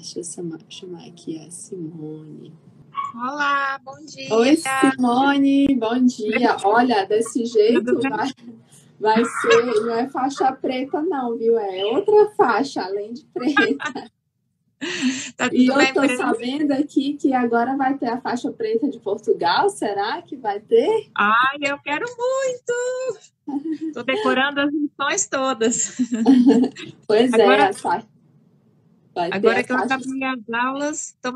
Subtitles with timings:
[0.00, 2.54] Deixa eu chamar, aqui a Simone.
[3.14, 4.34] Olá, bom dia.
[4.34, 6.56] Oi, Simone, bom dia.
[6.64, 8.30] Olha, desse jeito vai,
[8.98, 11.58] vai ser, não é faixa preta, não, viu?
[11.58, 14.10] É outra faixa, além de preta.
[15.36, 19.68] Tá e eu estou sabendo aqui que agora vai ter a faixa preta de Portugal.
[19.68, 21.10] Será que vai ter?
[21.14, 23.68] Ai, eu quero muito!
[23.88, 25.98] Estou decorando as missões todas.
[27.06, 28.02] pois é, agora, é,
[29.20, 29.30] sai.
[29.32, 31.32] agora que eu acabei as aulas, estou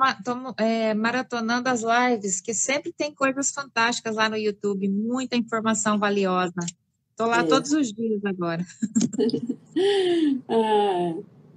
[0.59, 6.61] é, maratonando as lives, que sempre tem coisas fantásticas lá no YouTube, muita informação valiosa.
[7.11, 7.45] Estou lá é.
[7.45, 8.65] todos os dias agora.
[10.49, 11.15] ah.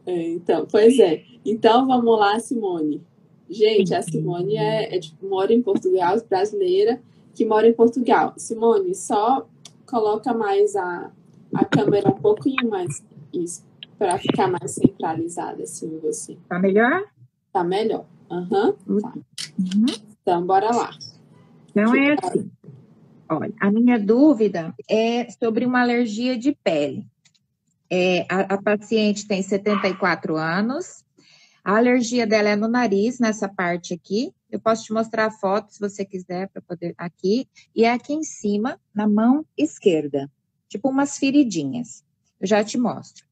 [0.07, 1.21] É, então, pois é.
[1.45, 3.03] Então vamos lá, Simone.
[3.49, 7.01] Gente, a Simone é, é tipo, mora em Portugal, brasileira,
[7.35, 8.33] que mora em Portugal.
[8.37, 9.45] Simone, só
[9.85, 11.11] coloca mais a,
[11.53, 13.03] a câmera um pouquinho mais
[13.33, 13.65] isso,
[13.97, 16.37] para ficar mais centralizada assim em você.
[16.47, 17.03] Tá melhor?
[17.51, 18.05] Tá melhor.
[18.29, 18.75] Aham.
[18.87, 18.99] Uhum.
[18.99, 19.13] Tá.
[19.59, 19.85] Uhum.
[20.21, 20.91] Então, bora lá.
[21.73, 22.51] Não é assim.
[23.29, 27.05] Olha, a minha dúvida é sobre uma alergia de pele.
[27.89, 31.03] É, a, a paciente tem 74 anos,
[31.63, 34.33] a alergia dela é no nariz, nessa parte aqui.
[34.49, 36.95] Eu posso te mostrar a foto, se você quiser, para poder.
[36.97, 37.45] Aqui.
[37.75, 40.31] E é aqui em cima, na mão esquerda.
[40.69, 42.05] Tipo umas feridinhas.
[42.39, 43.26] Eu já te mostro.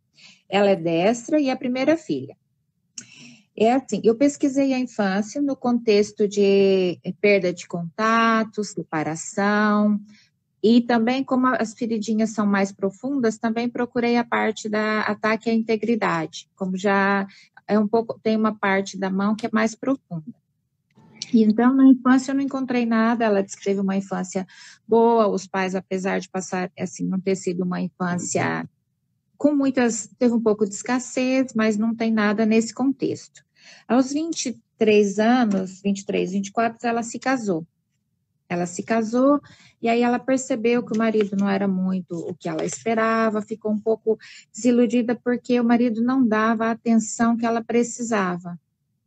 [0.49, 2.35] Ela é destra e é a primeira filha.
[3.57, 9.99] É assim, eu pesquisei a infância no contexto de perda de contatos, separação,
[10.61, 15.53] e também, como as feridinhas são mais profundas, também procurei a parte da ataque à
[15.53, 17.27] integridade, como já
[17.67, 20.33] é um pouco, tem uma parte da mão que é mais profunda.
[21.33, 23.25] E então, na infância, eu não encontrei nada.
[23.25, 24.45] Ela teve uma infância
[24.87, 25.27] boa.
[25.27, 28.67] Os pais, apesar de passar, assim, não ter sido uma infância
[29.37, 33.43] com muitas, teve um pouco de escassez, mas não tem nada nesse contexto.
[33.87, 37.65] Aos 23 anos, 23, 24, ela se casou.
[38.47, 39.41] Ela se casou
[39.81, 43.71] e aí ela percebeu que o marido não era muito o que ela esperava, ficou
[43.71, 44.17] um pouco
[44.53, 48.59] desiludida porque o marido não dava a atenção que ela precisava.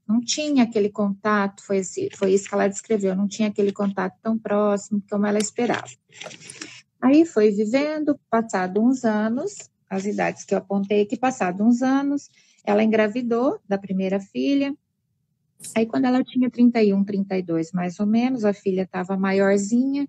[0.07, 4.17] Não tinha aquele contato, foi, esse, foi isso que ela descreveu, não tinha aquele contato
[4.23, 5.89] tão próximo como ela esperava.
[7.01, 12.29] Aí foi vivendo, passado uns anos, as idades que eu apontei aqui, passado uns anos,
[12.65, 14.75] ela engravidou da primeira filha,
[15.75, 20.09] Aí, quando ela tinha 31, 32 mais ou menos, a filha estava maiorzinha,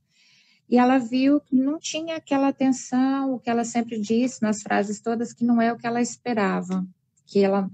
[0.70, 5.00] e ela viu que não tinha aquela atenção, o que ela sempre disse nas frases
[5.00, 6.86] todas, que não é o que ela esperava,
[7.26, 7.68] que ela,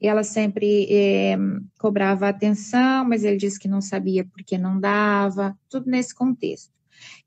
[0.00, 1.36] ela sempre é,
[1.78, 6.72] cobrava atenção, mas ele disse que não sabia porque não dava, tudo nesse contexto.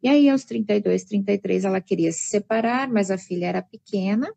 [0.02, 4.32] E aí, aos 32, 33, ela queria se separar, mas a filha era pequena,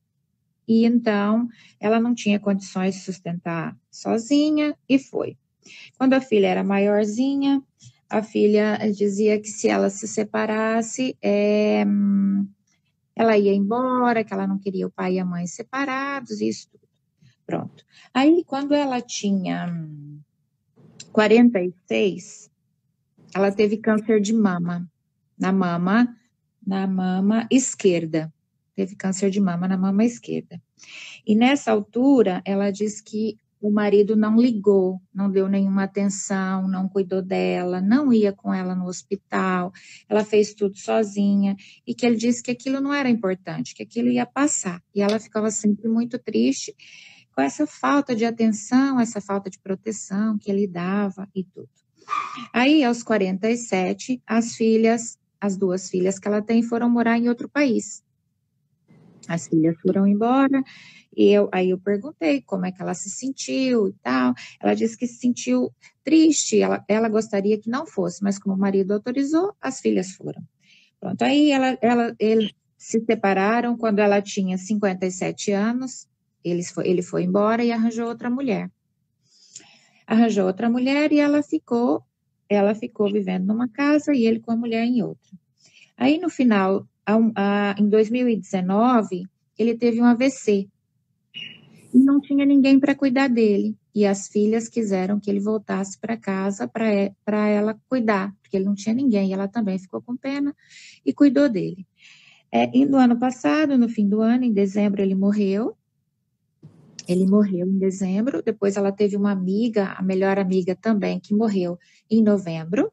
[0.66, 1.48] e então
[1.78, 5.36] ela não tinha condições de sustentar sozinha, e foi.
[5.98, 7.62] Quando a filha era maiorzinha,
[8.08, 11.84] a filha dizia que se ela se separasse, é,
[13.14, 16.86] ela ia embora, que ela não queria o pai e a mãe separados, isso tudo.
[17.47, 17.84] Pronto.
[18.12, 19.72] Aí, quando ela tinha
[21.12, 22.50] 46,
[23.34, 24.91] ela teve câncer de mama,
[25.38, 26.16] na mama,
[26.66, 28.32] na mama esquerda.
[28.74, 30.60] Teve câncer de mama na mama esquerda.
[31.26, 36.88] E nessa altura, ela diz que o marido não ligou, não deu nenhuma atenção, não
[36.88, 39.72] cuidou dela, não ia com ela no hospital,
[40.08, 44.08] ela fez tudo sozinha e que ele disse que aquilo não era importante, que aquilo
[44.08, 44.82] ia passar.
[44.94, 46.74] E ela ficava sempre muito triste
[47.34, 51.68] com essa falta de atenção, essa falta de proteção que ele dava e tudo.
[52.53, 57.49] Aí, aos 47, as filhas, as duas filhas que ela tem, foram morar em outro
[57.49, 58.05] país.
[59.29, 60.62] As filhas foram embora
[61.17, 64.34] e eu, aí eu perguntei como é que ela se sentiu e tal.
[64.61, 65.73] Ela disse que se sentiu
[66.05, 70.43] triste, ela, ela gostaria que não fosse, mas como o marido autorizou, as filhas foram.
[71.01, 76.07] Pronto, aí ela, ela, eles se separaram quando ela tinha 57 anos,
[76.45, 78.71] eles foi, ele foi embora e arranjou outra mulher.
[80.07, 82.04] Arranjou outra mulher e ela ficou,
[82.48, 85.33] ela ficou vivendo numa casa e ele com a mulher em outra.
[85.97, 89.27] Aí no final, a, a, em 2019,
[89.59, 90.69] ele teve um AVC
[91.95, 93.75] e não tinha ninguém para cuidar dele.
[93.95, 98.75] E as filhas quiseram que ele voltasse para casa para ela cuidar, porque ele não
[98.75, 99.31] tinha ninguém.
[99.31, 100.54] E ela também ficou com pena
[101.04, 101.87] e cuidou dele.
[102.53, 105.77] É, e no ano passado, no fim do ano, em dezembro, ele morreu.
[107.08, 108.42] Ele morreu em dezembro.
[108.42, 111.78] Depois, ela teve uma amiga, a melhor amiga também, que morreu
[112.10, 112.91] em novembro.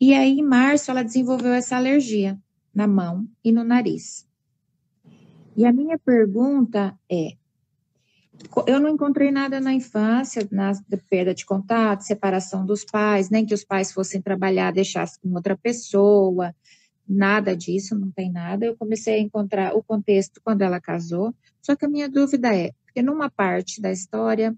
[0.00, 2.38] E aí, em março, ela desenvolveu essa alergia
[2.74, 4.26] na mão e no nariz.
[5.56, 7.30] E a minha pergunta é:
[8.66, 10.72] Eu não encontrei nada na infância, na
[11.08, 15.56] perda de contato, separação dos pais, nem que os pais fossem trabalhar, deixassem com outra
[15.56, 16.54] pessoa,
[17.08, 18.66] nada disso, não tem nada.
[18.66, 22.72] Eu comecei a encontrar o contexto quando ela casou, só que a minha dúvida é,
[22.84, 24.54] porque numa parte da história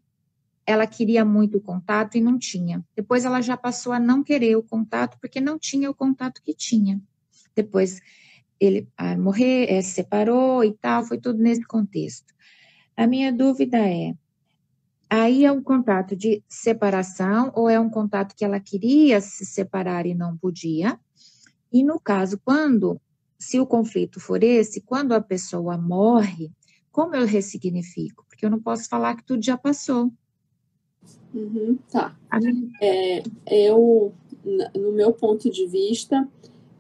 [0.67, 2.85] ela queria muito o contato e não tinha.
[2.95, 6.53] Depois ela já passou a não querer o contato porque não tinha o contato que
[6.53, 7.01] tinha.
[7.57, 8.01] Depois
[8.61, 12.35] ele a morrer, é, se separou e tal, foi tudo nesse contexto.
[12.97, 14.15] A minha dúvida é,
[15.09, 20.05] aí é um contato de separação ou é um contato que ela queria se separar
[20.05, 20.99] e não podia?
[21.73, 23.01] E no caso, quando,
[23.39, 26.51] se o conflito for esse, quando a pessoa morre,
[26.91, 28.25] como eu ressignifico?
[28.29, 30.11] Porque eu não posso falar que tudo já passou.
[31.33, 32.17] Uhum, tá.
[32.81, 34.13] É, eu,
[34.75, 36.27] no meu ponto de vista,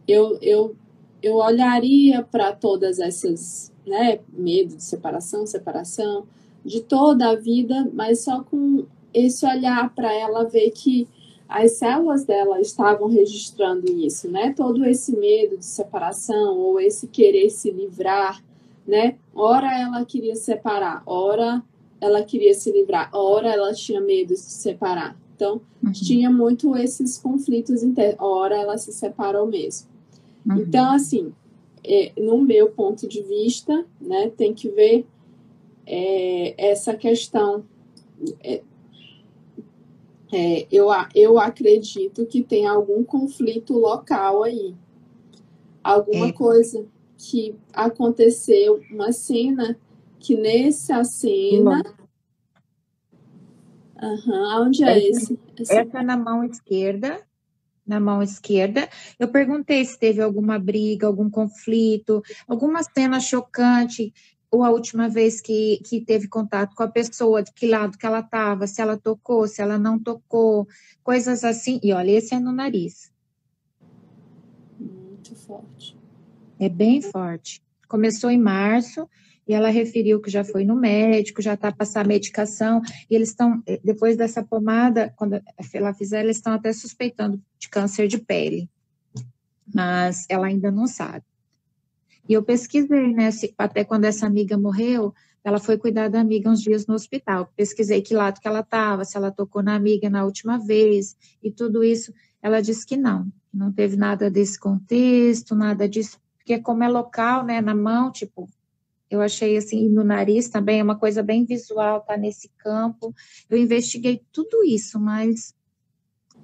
[0.06, 0.74] eu, eu,
[1.22, 6.26] eu olharia para todas essas, né, medo de separação, separação,
[6.64, 11.06] de toda a vida, mas só com esse olhar para ela ver que
[11.48, 14.52] as células dela estavam registrando isso, né?
[14.54, 18.44] Todo esse medo de separação ou esse querer se livrar,
[18.86, 19.16] né?
[19.34, 21.62] Ora ela queria separar, ora
[22.00, 25.16] ela queria se livrar, ora ela tinha medo de se separar.
[25.34, 25.92] Então, uhum.
[25.92, 29.88] tinha muito esses conflitos internos, ora ela se separou mesmo.
[30.44, 30.58] Uhum.
[30.58, 31.32] Então, assim,
[31.84, 35.06] é, no meu ponto de vista, né, tem que ver
[35.86, 37.64] é, essa questão.
[38.42, 38.60] É,
[40.32, 44.74] é eu, eu acredito que tem algum conflito local aí.
[45.82, 46.32] Alguma é.
[46.32, 46.86] coisa
[47.16, 49.78] que aconteceu, uma cena
[50.18, 51.82] que nessa cena.
[54.00, 55.38] Uhum, onde é esse?
[55.58, 55.72] esse?
[55.72, 57.20] Essa é na mão esquerda.
[57.86, 58.88] Na mão esquerda.
[59.18, 64.12] Eu perguntei se teve alguma briga, algum conflito, alguma cena chocante,
[64.50, 68.06] ou a última vez que, que teve contato com a pessoa, de que lado que
[68.06, 70.66] ela estava, se ela tocou, se ela não tocou,
[71.02, 71.78] coisas assim.
[71.82, 73.12] E olha, esse é no nariz.
[74.78, 75.96] Muito forte.
[76.58, 77.62] É bem forte.
[77.86, 79.08] Começou em março,
[79.48, 83.62] e ela referiu que já foi no médico, já está passar medicação, e eles estão,
[83.66, 85.40] eh, depois dessa pomada, quando
[85.72, 88.68] ela fizer, eles estão até suspeitando de câncer de pele,
[89.74, 91.24] mas ela ainda não sabe.
[92.28, 96.50] E eu pesquisei, né, se, até quando essa amiga morreu, ela foi cuidar da amiga
[96.50, 97.50] uns dias no hospital.
[97.56, 101.50] Pesquisei que lado que ela estava, se ela tocou na amiga na última vez, e
[101.50, 102.12] tudo isso.
[102.42, 107.44] Ela disse que não, não teve nada desse contexto, nada disso, porque como é local,
[107.44, 108.48] né, na mão, tipo,
[109.10, 113.14] eu achei assim, no nariz também é uma coisa bem visual, tá nesse campo.
[113.48, 115.54] Eu investiguei tudo isso, mas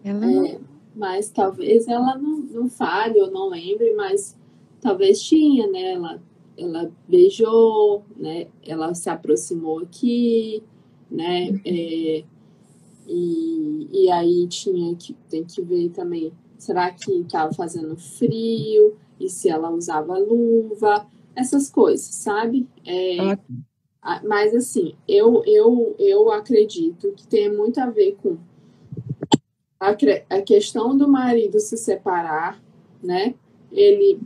[0.03, 0.27] ela.
[0.49, 0.59] É,
[0.95, 4.35] mas talvez ela não, não fale ou não lembre, mas
[4.85, 5.95] talvez tinha, né?
[5.95, 6.23] Ela,
[6.57, 8.47] ela beijou, né?
[8.63, 10.63] Ela se aproximou aqui,
[11.11, 11.51] né?
[11.51, 11.61] Uhum.
[11.65, 12.25] É,
[13.09, 18.97] e, e aí tinha que tem que ver também, será que estava fazendo frio?
[19.19, 21.07] E se ela usava luva?
[21.35, 22.69] essas coisas, sabe?
[22.87, 23.33] É,
[24.03, 24.21] ah.
[24.25, 28.37] Mas assim, eu, eu, eu acredito que tem muito a ver com
[29.81, 29.91] a,
[30.31, 32.63] a questão do marido se separar,
[33.03, 33.35] né?
[33.73, 34.21] Ele,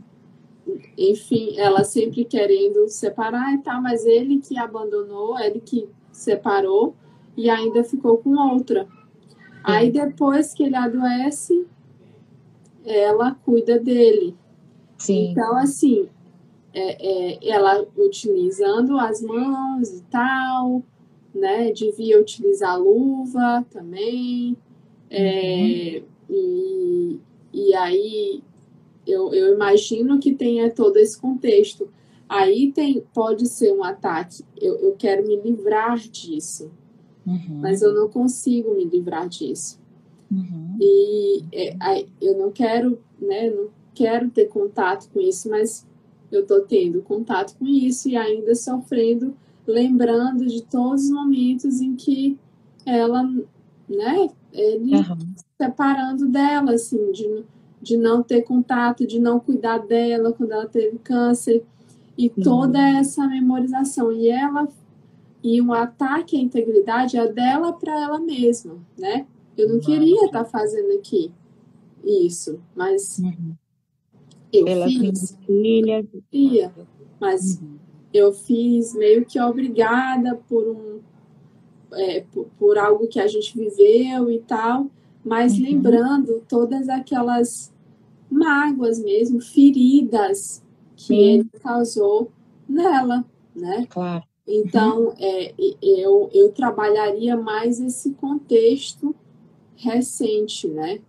[0.97, 6.95] enfim, ela sempre querendo separar e tal, mas ele que abandonou, ele que separou
[7.35, 8.87] e ainda ficou com outra.
[9.63, 11.67] Aí depois que ele adoece,
[12.85, 14.35] ela cuida dele.
[14.97, 15.31] Sim.
[15.31, 16.09] Então, assim,
[16.73, 20.83] é, é, ela utilizando as mãos e tal,
[21.33, 21.71] né?
[21.71, 24.57] Devia utilizar luva também.
[25.09, 26.35] É, uhum.
[26.35, 27.19] e,
[27.53, 28.43] e aí
[29.09, 31.89] eu, eu imagino que tenha todo esse contexto.
[32.27, 34.43] Aí tem, pode ser um ataque.
[34.59, 36.71] Eu, eu quero me livrar disso.
[37.25, 37.59] Uhum.
[37.61, 39.79] Mas eu não consigo me livrar disso.
[40.31, 40.77] Uhum.
[40.79, 43.49] E é, eu não quero, né?
[43.49, 45.85] Não quero ter contato com isso, mas
[46.31, 49.35] eu estou tendo contato com isso e ainda sofrendo,
[49.65, 52.37] lembrando de todos os momentos em que
[52.85, 53.23] ela,
[53.87, 55.33] né, ele uhum.
[55.59, 57.43] separando dela, assim, de,
[57.81, 61.63] de não ter contato, de não cuidar dela quando ela teve câncer
[62.17, 62.43] e uhum.
[62.43, 64.11] toda essa memorização.
[64.11, 64.67] E ela,
[65.43, 69.25] e um ataque à integridade é dela para ela mesma, né?
[69.57, 69.81] Eu não uhum.
[69.81, 71.31] queria estar tá fazendo aqui
[72.03, 73.55] isso, mas uhum.
[74.51, 75.37] Eu Ela fiz.
[75.45, 76.05] Filha.
[76.31, 76.73] Ia,
[77.19, 77.77] mas uhum.
[78.13, 80.99] eu fiz meio que obrigada por um.
[81.91, 84.91] É, por, por, algo que a gente viveu e tal,
[85.29, 85.63] mas uhum.
[85.63, 87.71] lembrando todas aquelas
[88.31, 90.63] mágoas mesmo, feridas
[90.95, 91.15] que Sim.
[91.15, 92.31] ele causou
[92.67, 93.23] nela,
[93.55, 93.85] né?
[93.87, 94.23] Claro.
[94.47, 99.15] Então, é, eu, eu trabalharia mais esse contexto
[99.75, 100.99] recente, né?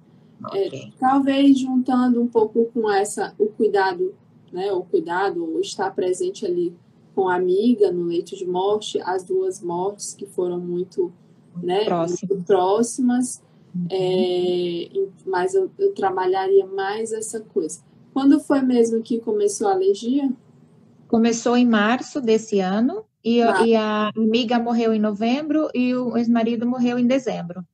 [0.53, 0.81] É, okay.
[0.81, 4.15] É, talvez juntando um pouco com essa, o cuidado,
[4.53, 4.71] né?
[4.71, 6.75] O cuidado, o estar presente ali
[7.15, 11.11] com a amiga no leito de morte, as duas mortes que foram muito,
[11.57, 13.43] né, muito próximas,
[13.75, 13.87] uhum.
[13.91, 14.89] é,
[15.27, 17.81] mas eu, eu trabalharia mais essa coisa.
[18.13, 20.31] Quando foi mesmo que começou a alergia?
[21.09, 23.67] Começou em março desse ano, e, ah.
[23.67, 27.65] e a amiga morreu em novembro e o ex-marido morreu em dezembro.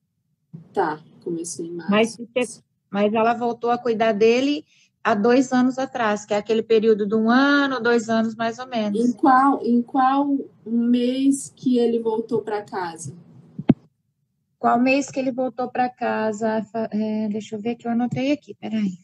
[0.72, 2.26] Tá, começou em março.
[2.34, 4.64] Mas, mas ela voltou a cuidar dele
[5.02, 8.66] há dois anos atrás, que é aquele período de um ano, dois anos mais ou
[8.66, 8.98] menos.
[8.98, 13.14] Em qual, em qual mês que ele voltou para casa?
[14.66, 16.66] Qual mês que ele voltou para casa?
[16.90, 18.98] É, deixa eu ver que eu anotei aqui, peraí.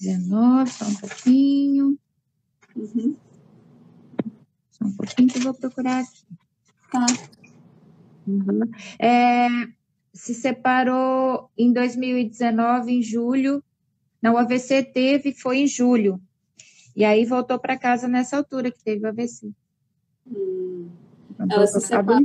[0.00, 1.98] 19, só um pouquinho.
[2.74, 3.14] Uhum.
[4.70, 6.24] Só um pouquinho que eu vou procurar aqui.
[6.90, 7.04] Tá.
[8.26, 8.62] Uhum.
[8.98, 9.48] É,
[10.10, 13.62] se separou em 2019, em julho.
[14.22, 16.18] Não, o AVC teve, foi em julho.
[16.96, 19.52] E aí voltou para casa nessa altura que teve o AVC.
[20.26, 20.88] Hum.
[21.50, 22.22] Ela, se separou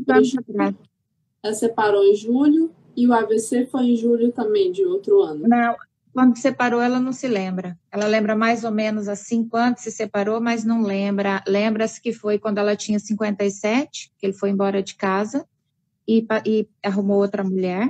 [1.44, 5.48] ela separou em julho e o AVC foi em julho também, de outro ano.
[5.48, 5.76] Não,
[6.14, 7.78] quando separou, ela não se lembra.
[7.92, 11.44] Ela lembra mais ou menos assim quando se separou, mas não lembra.
[11.48, 15.48] Lembra-se que foi quando ela tinha 57, que ele foi embora de casa
[16.08, 17.90] e, e arrumou outra mulher.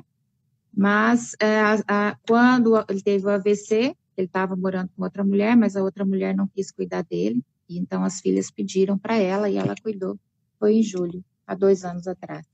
[0.75, 5.75] Mas é, a, quando ele teve o AVC, ele estava morando com outra mulher, mas
[5.75, 7.43] a outra mulher não quis cuidar dele.
[7.67, 10.19] E então as filhas pediram para ela e ela cuidou.
[10.59, 12.45] Foi em julho, há dois anos atrás.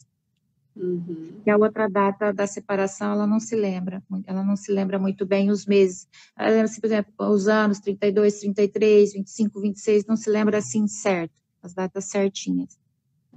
[0.76, 1.42] Uhum.
[1.46, 5.26] E a outra data da separação, ela não se lembra, ela não se lembra muito
[5.26, 6.08] bem os meses.
[6.38, 10.86] Ela lembra, assim, por exemplo, os anos 32, 33, 25, 26, não se lembra assim
[10.88, 12.78] certo, as datas certinhas.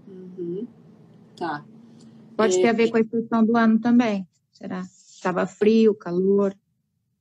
[0.07, 0.67] Uhum.
[1.37, 1.65] Tá.
[2.37, 4.81] Pode é, ter a ver com a estação do ano também, será?
[4.81, 6.57] Estava frio, calor.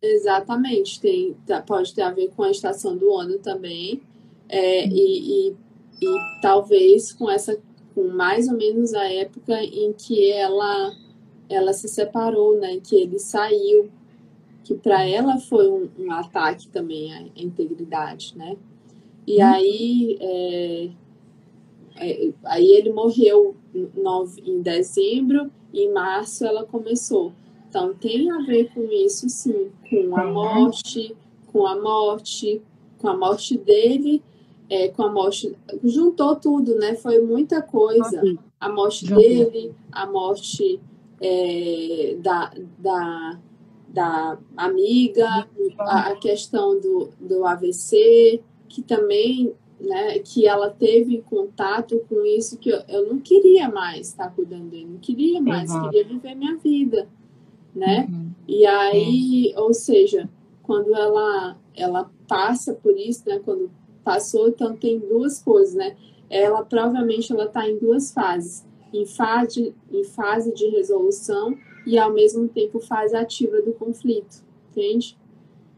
[0.01, 4.01] Exatamente, tem, tá, pode ter a ver com a estação do ano também.
[4.49, 4.91] É, uhum.
[4.91, 5.55] e, e,
[6.01, 7.59] e talvez com essa
[7.97, 10.95] com mais ou menos a época em que ela
[11.49, 12.79] ela se separou, né?
[12.79, 13.89] Que ele saiu,
[14.63, 18.55] que para ela foi um, um, ataque também à integridade, né?
[19.25, 19.47] E hum.
[19.47, 20.89] aí é,
[21.95, 23.55] é, aí ele morreu
[24.45, 27.33] em dezembro e em março ela começou.
[27.67, 31.15] Então tem a ver com isso, sim, com a morte,
[31.47, 32.61] com a morte,
[32.99, 34.21] com a morte dele
[34.69, 36.95] é, com a morte, juntou tudo, né?
[36.95, 38.21] Foi muita coisa.
[38.59, 40.79] A morte dele, a morte
[41.21, 43.39] é, da, da,
[43.87, 45.47] da amiga,
[45.79, 52.57] a, a, questão do, do AVC, que também, né, que ela teve contato com isso,
[52.57, 55.83] que eu, eu não queria mais estar cuidando dele, não queria mais, uhum.
[55.83, 57.07] queria viver minha vida,
[57.73, 58.07] né?
[58.09, 58.31] Uhum.
[58.47, 60.29] E aí, ou seja,
[60.63, 63.71] quando ela, ela passa por isso, né, quando
[64.07, 65.97] passou, então tem duas coisas, né?
[66.29, 72.13] Ela provavelmente ela está em duas fases, em fase, em fase de resolução e ao
[72.13, 75.17] mesmo tempo fase ativa do conflito, entende?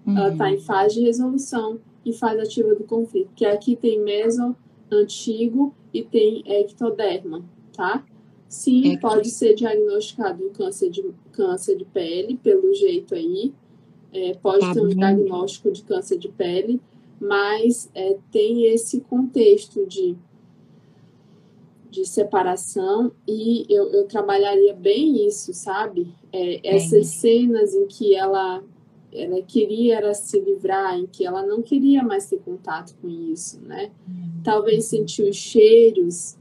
[0.05, 0.15] Uhum.
[0.15, 4.55] Ela está em fase de resolução e fase ativa do conflito, que aqui tem meso
[4.91, 7.43] antigo e tem ectoderma,
[7.75, 8.05] tá?
[8.47, 13.55] Sim, é pode ser diagnosticado câncer de, câncer de pele, pelo jeito aí.
[14.13, 14.97] É, pode tá ter um bem.
[14.97, 16.79] diagnóstico de câncer de pele,
[17.19, 20.15] mas é, tem esse contexto de,
[21.89, 26.13] de separação e eu, eu trabalharia bem isso, sabe?
[26.31, 28.63] É, essas cenas em que ela,
[29.11, 33.59] ela queria era se livrar, em que ela não queria mais ter contato com isso,
[33.61, 33.91] né?
[34.07, 34.41] Uhum.
[34.43, 36.37] Talvez sentir os cheiros,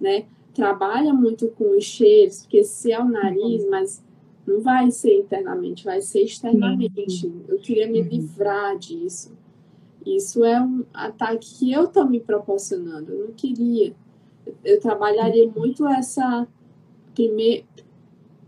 [0.00, 0.26] né?
[0.52, 3.70] Trabalha muito com os cheiros, porque se é o nariz, uhum.
[3.70, 4.02] mas
[4.46, 7.32] não vai ser internamente, vai ser externamente.
[7.46, 8.08] Eu queria me uhum.
[8.08, 9.32] livrar disso.
[10.04, 13.12] Isso é um ataque que eu estou me proporcionando.
[13.12, 13.94] Eu não queria.
[14.64, 16.46] Eu trabalharia muito essa.
[17.14, 17.64] Primeir,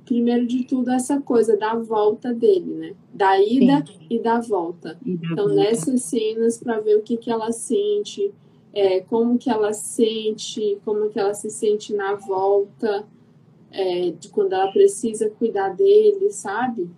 [0.05, 2.95] primeiro de tudo, essa coisa da volta dele, né?
[3.13, 4.07] Da ida Sim.
[4.11, 4.99] e da volta.
[5.05, 5.55] E da então, volta.
[5.55, 8.33] nessas cenas, para ver o que, que ela sente,
[8.73, 13.07] é, como que ela sente, como que ela se sente na volta,
[13.71, 16.91] é, de quando ela precisa cuidar dele, sabe?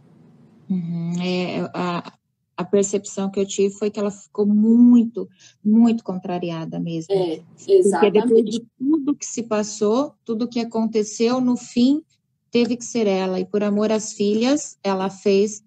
[0.69, 1.13] Uhum.
[1.23, 2.13] É, a,
[2.57, 5.29] a percepção que eu tive foi que ela ficou muito,
[5.65, 7.13] muito contrariada mesmo.
[7.13, 7.91] É, exatamente.
[7.91, 12.03] Porque depois de tudo que se passou, tudo que aconteceu, no fim,
[12.51, 13.41] teve que ser ela.
[13.41, 15.65] E por amor às filhas, ela fez,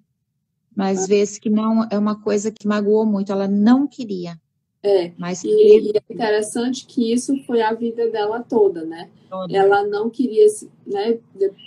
[0.75, 1.07] mas ah.
[1.07, 4.39] vezes que não é uma coisa que magoou muito, ela não queria.
[4.83, 9.09] É, Mas e, e, é interessante que isso foi a vida dela toda, né?
[9.29, 9.57] Toda.
[9.57, 10.45] Ela não queria,
[10.85, 11.17] né,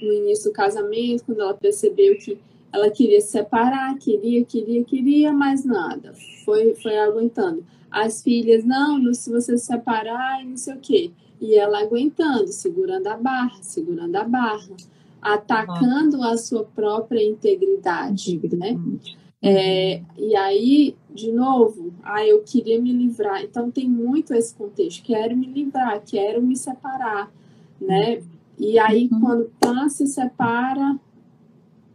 [0.00, 2.38] no início do casamento, quando ela percebeu que
[2.72, 6.14] ela queria se separar, queria, queria, queria, mas nada.
[6.44, 7.64] Foi, foi aguentando.
[7.90, 11.10] As filhas, não, se você se separar, não sei o quê.
[11.40, 14.76] E ela aguentando, segurando a barra, segurando a barra,
[15.20, 18.78] atacando a sua própria integridade, né?
[19.42, 23.42] É, e aí, de novo, ah, eu queria me livrar.
[23.42, 25.02] Então tem muito esse contexto.
[25.02, 27.32] Quero me livrar, quero me separar,
[27.80, 28.22] né?
[28.58, 29.20] E aí, uhum.
[29.20, 30.98] quando Pan se separa,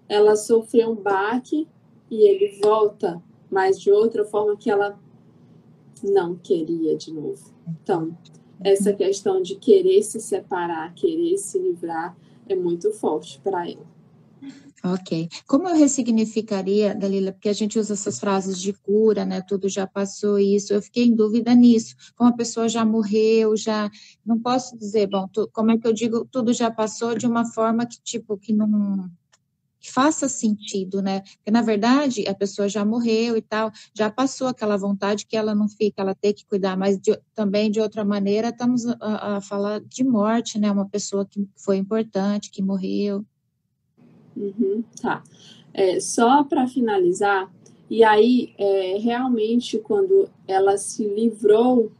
[0.07, 1.67] ela sofreu um baque
[2.09, 4.99] e ele volta, mas de outra forma que ela
[6.03, 7.53] não queria de novo.
[7.67, 8.15] Então,
[8.63, 12.15] essa questão de querer se separar, querer se livrar,
[12.47, 13.95] é muito forte para ela.
[14.83, 15.29] Ok.
[15.47, 19.41] Como eu ressignificaria, Dalila, porque a gente usa essas frases de cura, né?
[19.41, 20.73] Tudo já passou isso.
[20.73, 21.95] Eu fiquei em dúvida nisso.
[22.15, 23.89] Como a pessoa já morreu, já
[24.23, 27.45] não posso dizer, bom, tu, como é que eu digo, tudo já passou de uma
[27.51, 29.09] forma que tipo que não
[29.85, 31.21] que faça sentido, né?
[31.37, 35.53] Porque na verdade a pessoa já morreu e tal, já passou aquela vontade que ela
[35.53, 39.41] não fica, ela tem que cuidar, mas de, também de outra maneira estamos a, a
[39.41, 40.71] falar de morte, né?
[40.71, 43.23] Uma pessoa que foi importante, que morreu.
[44.35, 45.23] Uhum, tá.
[45.71, 47.51] É, só para finalizar,
[47.87, 51.91] e aí é, realmente quando ela se livrou,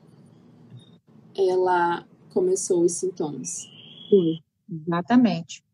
[1.38, 3.70] ela começou os sintomas.
[4.10, 4.40] Sim,
[4.72, 5.65] exatamente.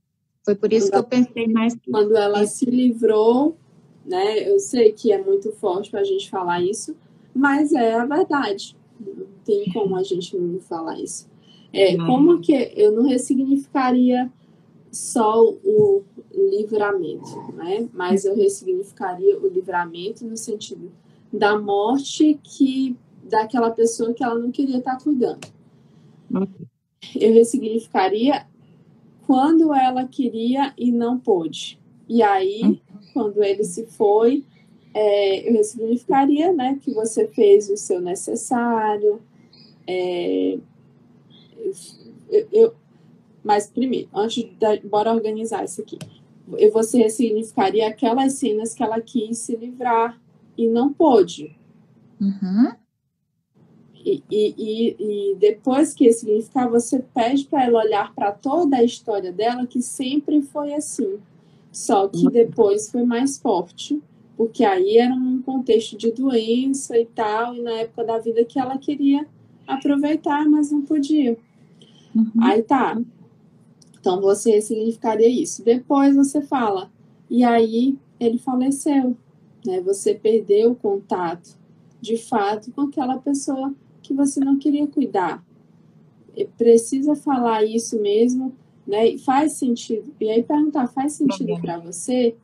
[0.44, 1.76] Foi por isso quando que eu pensei mais.
[1.76, 1.92] Que...
[1.92, 3.58] Quando ela se livrou,
[4.06, 4.50] né?
[4.50, 6.96] Eu sei que é muito forte para a gente falar isso,
[7.34, 8.76] mas é a verdade.
[9.00, 11.30] Não tem como a gente não falar isso.
[11.74, 14.32] É, como que eu não ressignificaria
[14.92, 17.88] só o livramento, né?
[17.94, 20.92] Mas eu ressignificaria o livramento no sentido
[21.32, 25.48] da morte que daquela pessoa que ela não queria estar cuidando.
[27.16, 28.46] Eu ressignificaria
[29.32, 31.80] quando ela queria e não pôde.
[32.10, 32.78] E aí, hum.
[33.14, 34.44] quando ele se foi,
[34.94, 39.22] é, eu ressignificaria, né, que você fez o seu necessário.
[39.88, 40.58] É,
[42.30, 42.76] eu, eu,
[43.42, 45.98] mas primeiro, antes de bora organizar isso aqui.
[46.58, 50.20] Eu, você ressignificaria aquelas cenas que ela quis se livrar
[50.58, 51.56] e não pôde.
[52.20, 52.74] Uhum.
[54.04, 59.32] E, e, e, depois que significar, você pede para ela olhar para toda a história
[59.32, 61.20] dela, que sempre foi assim.
[61.72, 62.32] Só que uhum.
[62.32, 64.02] depois foi mais forte,
[64.36, 68.60] porque aí era um contexto de doença e tal, e na época da vida que
[68.60, 69.28] ela queria
[69.68, 71.38] aproveitar, mas não podia.
[72.16, 72.32] Uhum.
[72.42, 73.00] Aí tá.
[74.00, 75.64] Então você significaria isso.
[75.64, 76.90] Depois você fala,
[77.30, 79.16] e aí ele faleceu,
[79.66, 79.80] né?
[79.82, 81.58] Você perdeu o contato
[82.02, 85.44] de fato com aquela pessoa que você não queria cuidar.
[86.58, 88.54] Precisa falar isso mesmo,
[88.88, 89.10] né?
[89.10, 90.14] E faz sentido.
[90.20, 92.36] E aí perguntar, faz sentido para você?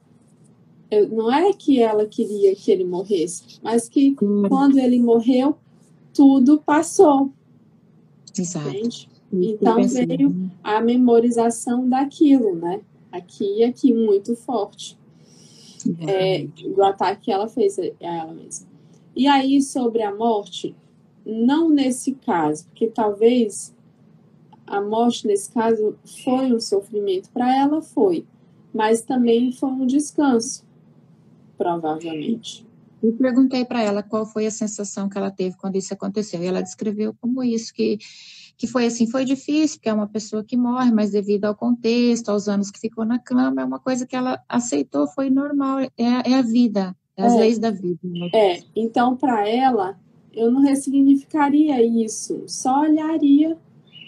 [0.90, 4.44] Eu, não é que ela queria que ele morresse, mas que hum.
[4.48, 5.58] quando ele morreu,
[6.14, 7.32] tudo passou.
[8.38, 8.70] Exato.
[8.70, 9.10] Entende?
[9.32, 12.82] Então veio a memorização daquilo, né?
[13.12, 14.98] Aqui e aqui, muito forte.
[16.00, 18.68] É, do ataque que ela fez a ela mesma.
[19.16, 20.76] E aí, sobre a morte,
[21.28, 23.76] não nesse caso, porque talvez
[24.66, 28.26] a morte nesse caso foi um sofrimento para ela, foi,
[28.74, 30.66] mas também foi um descanso,
[31.58, 32.66] provavelmente.
[33.04, 36.48] Eu perguntei para ela qual foi a sensação que ela teve quando isso aconteceu, e
[36.48, 37.98] ela descreveu como isso, que,
[38.58, 42.30] que foi assim, foi difícil, porque é uma pessoa que morre, mas devido ao contexto,
[42.30, 45.92] aos anos que ficou na cama, é uma coisa que ela aceitou, foi normal, é,
[45.98, 48.00] é a vida, é as é, leis da vida.
[48.04, 48.30] Né?
[48.34, 49.98] É, então para ela,
[50.38, 53.58] eu não ressignificaria isso, só olharia,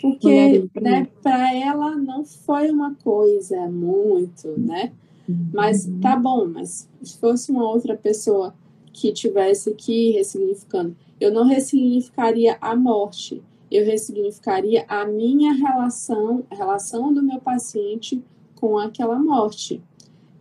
[0.01, 4.93] porque né, para ela não foi uma coisa muito, né?
[5.27, 5.49] Uhum.
[5.53, 8.53] Mas tá bom, mas se fosse uma outra pessoa
[8.93, 16.55] que tivesse aqui ressignificando, eu não ressignificaria a morte, eu ressignificaria a minha relação, a
[16.55, 18.23] relação do meu paciente
[18.55, 19.81] com aquela morte.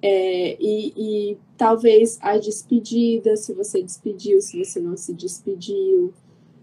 [0.01, 6.13] É, e, e, talvez a despedida, se você despediu, se você não se despediu,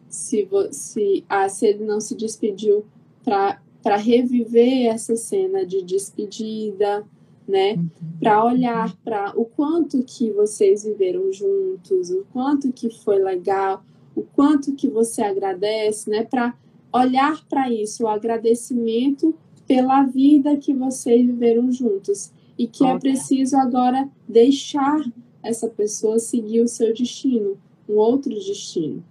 [0.07, 2.85] se, se, ah, se ele não se despediu
[3.23, 7.05] para reviver essa cena de despedida,
[7.47, 7.73] né?
[7.73, 7.89] Uhum.
[8.19, 13.83] Para olhar para o quanto que vocês viveram juntos, o quanto que foi legal,
[14.15, 16.23] o quanto que você agradece, né?
[16.23, 16.55] Para
[16.91, 19.35] olhar para isso, o agradecimento
[19.67, 24.99] pela vida que vocês viveram juntos e que é preciso agora deixar
[25.43, 29.03] essa pessoa seguir o seu destino, um outro destino.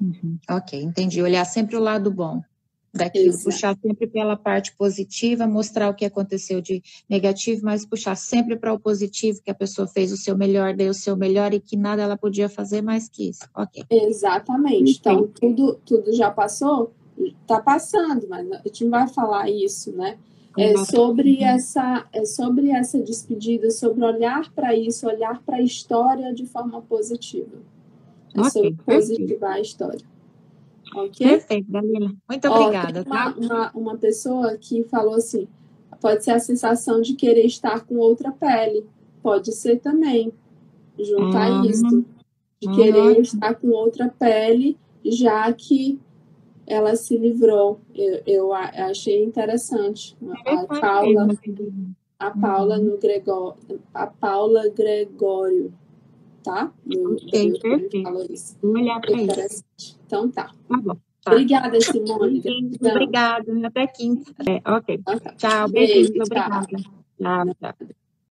[0.00, 0.38] Uhum.
[0.48, 1.20] Ok, entendi.
[1.20, 2.42] Olhar sempre o lado bom
[2.92, 3.44] daquilo, Exato.
[3.44, 8.72] puxar sempre pela parte positiva, mostrar o que aconteceu de negativo, mas puxar sempre para
[8.72, 11.76] o positivo, que a pessoa fez o seu melhor, deu o seu melhor e que
[11.76, 13.44] nada ela podia fazer mais que isso.
[13.54, 13.84] Ok.
[13.90, 14.98] Exatamente.
[14.98, 16.92] Então, tudo, tudo já passou?
[17.16, 20.18] Está passando, mas a gente não vai falar isso, né?
[20.58, 26.34] É sobre essa, é sobre essa despedida, sobre olhar para isso, olhar para a história
[26.34, 27.58] de forma positiva.
[28.34, 30.04] É okay, sobre positivar a história.
[30.94, 31.26] Ok?
[31.26, 32.12] Perfeito, Dalila.
[32.28, 33.04] Muito obrigada.
[33.06, 33.38] Uma, tá?
[33.38, 35.46] uma, uma pessoa que falou assim:
[36.00, 38.84] pode ser a sensação de querer estar com outra pele.
[39.22, 40.32] Pode ser também.
[40.98, 41.64] Juntar uhum.
[41.64, 42.04] isso.
[42.60, 43.20] De querer uhum.
[43.20, 45.98] estar com outra pele, já que
[46.70, 47.80] ela se livrou.
[47.94, 50.16] Eu, eu achei interessante.
[50.46, 51.28] A Paula,
[52.18, 53.58] a Paula no Gregório,
[53.92, 55.72] a Paula Gregório,
[56.44, 56.72] tá?
[56.86, 58.02] No, okay, perfeito.
[58.02, 58.56] Falou isso.
[58.62, 59.64] Vamos olhar para isso.
[60.06, 60.44] Então tá.
[60.68, 60.96] Tá bom.
[61.24, 61.32] Tá.
[61.32, 62.42] Obrigada, Simone.
[62.80, 63.66] Obrigada.
[63.66, 64.32] Até quinta.
[64.48, 65.00] É, ok.
[65.36, 65.68] Tchau.
[65.68, 66.12] Beijo.
[66.22, 66.66] Obrigada.
[66.66, 67.54] Tchau.
[67.60, 67.88] tchau.